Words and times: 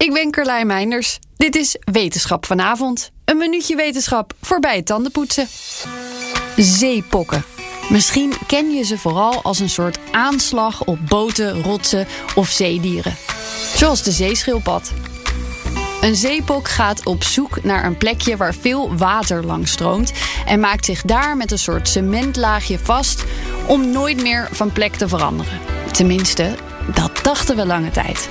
Ik 0.00 0.12
ben 0.12 0.30
Carlijn 0.30 0.66
Meinders. 0.66 1.18
Dit 1.36 1.56
is 1.56 1.76
Wetenschap 1.92 2.46
vanavond. 2.46 3.10
Een 3.24 3.36
minuutje 3.36 3.76
wetenschap 3.76 4.32
voorbij 4.42 4.76
het 4.76 4.86
tandenpoetsen. 4.86 5.48
Zeepokken. 6.56 7.44
Misschien 7.88 8.32
ken 8.46 8.70
je 8.70 8.84
ze 8.84 8.98
vooral 8.98 9.42
als 9.42 9.58
een 9.58 9.68
soort 9.68 9.98
aanslag 10.12 10.84
op 10.84 10.98
boten, 11.08 11.62
rotsen 11.62 12.06
of 12.34 12.48
zeedieren. 12.48 13.16
Zoals 13.74 14.02
de 14.02 14.10
zeeschildpad. 14.10 14.92
Een 16.00 16.16
zeepok 16.16 16.68
gaat 16.68 17.06
op 17.06 17.22
zoek 17.22 17.62
naar 17.62 17.84
een 17.84 17.96
plekje 17.96 18.36
waar 18.36 18.54
veel 18.54 18.96
water 18.96 19.44
langs 19.44 19.72
stroomt 19.72 20.12
en 20.46 20.60
maakt 20.60 20.84
zich 20.84 21.02
daar 21.02 21.36
met 21.36 21.50
een 21.50 21.58
soort 21.58 21.88
cementlaagje 21.88 22.78
vast 22.78 23.24
om 23.66 23.90
nooit 23.90 24.22
meer 24.22 24.48
van 24.52 24.72
plek 24.72 24.94
te 24.94 25.08
veranderen. 25.08 25.58
Tenminste, 25.92 26.54
dat 26.94 27.18
dachten 27.22 27.56
we 27.56 27.66
lange 27.66 27.90
tijd. 27.90 28.28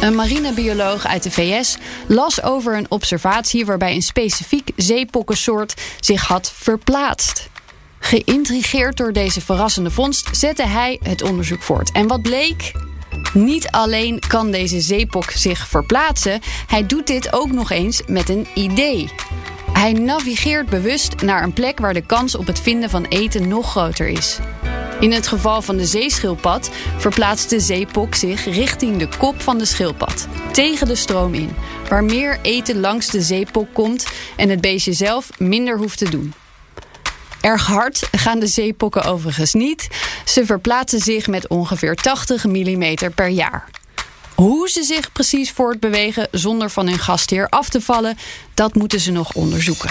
Een 0.00 0.14
marinebioloog 0.14 1.06
uit 1.06 1.22
de 1.22 1.30
VS 1.30 1.76
las 2.06 2.42
over 2.42 2.76
een 2.76 2.86
observatie 2.88 3.66
waarbij 3.66 3.94
een 3.94 4.02
specifiek 4.02 4.70
zeepokkensoort 4.76 5.74
zich 6.00 6.22
had 6.26 6.52
verplaatst. 6.54 7.48
Geïntrigeerd 7.98 8.96
door 8.96 9.12
deze 9.12 9.40
verrassende 9.40 9.90
vondst 9.90 10.36
zette 10.36 10.66
hij 10.66 10.98
het 11.02 11.22
onderzoek 11.22 11.62
voort. 11.62 11.92
En 11.92 12.06
wat 12.06 12.22
bleek? 12.22 12.72
Niet 13.32 13.70
alleen 13.70 14.18
kan 14.28 14.50
deze 14.50 14.80
zeepok 14.80 15.30
zich 15.30 15.68
verplaatsen, 15.68 16.40
hij 16.66 16.86
doet 16.86 17.06
dit 17.06 17.32
ook 17.32 17.52
nog 17.52 17.70
eens 17.70 18.02
met 18.06 18.28
een 18.28 18.46
idee. 18.54 19.10
Hij 19.72 19.92
navigeert 19.92 20.68
bewust 20.68 21.22
naar 21.22 21.42
een 21.42 21.52
plek 21.52 21.78
waar 21.78 21.94
de 21.94 22.06
kans 22.06 22.36
op 22.36 22.46
het 22.46 22.60
vinden 22.60 22.90
van 22.90 23.04
eten 23.04 23.48
nog 23.48 23.70
groter 23.70 24.08
is. 24.08 24.38
In 25.00 25.12
het 25.12 25.26
geval 25.26 25.62
van 25.62 25.76
de 25.76 25.86
zeeschildpad 25.86 26.70
verplaatst 26.96 27.50
de 27.50 27.60
zeepok 27.60 28.14
zich 28.14 28.44
richting 28.44 28.96
de 28.96 29.08
kop 29.18 29.40
van 29.40 29.58
de 29.58 29.64
schildpad, 29.64 30.26
tegen 30.52 30.86
de 30.86 30.94
stroom 30.94 31.34
in, 31.34 31.50
waar 31.88 32.04
meer 32.04 32.38
eten 32.42 32.80
langs 32.80 33.06
de 33.06 33.20
zeepok 33.20 33.74
komt 33.74 34.06
en 34.36 34.48
het 34.48 34.60
beestje 34.60 34.92
zelf 34.92 35.38
minder 35.38 35.78
hoeft 35.78 35.98
te 35.98 36.10
doen. 36.10 36.34
Erg 37.40 37.66
hard 37.66 38.08
gaan 38.12 38.38
de 38.38 38.46
zeepokken 38.46 39.02
overigens 39.02 39.52
niet. 39.52 39.88
Ze 40.24 40.46
verplaatsen 40.46 41.00
zich 41.00 41.26
met 41.26 41.48
ongeveer 41.48 41.94
80 41.94 42.44
mm 42.44 42.96
per 43.14 43.28
jaar. 43.28 43.68
Hoe 44.34 44.68
ze 44.68 44.82
zich 44.82 45.12
precies 45.12 45.50
voortbewegen 45.50 46.28
zonder 46.30 46.70
van 46.70 46.86
hun 46.86 46.98
gastheer 46.98 47.48
af 47.48 47.68
te 47.68 47.80
vallen, 47.80 48.18
dat 48.54 48.74
moeten 48.74 49.00
ze 49.00 49.12
nog 49.12 49.32
onderzoeken. 49.32 49.90